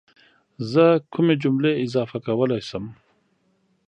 زه 0.71 0.85
کومې 1.13 1.35
جملې 1.43 1.71
اضافه 1.85 2.17
کولی 2.25 2.61
شم؟ 2.67 2.85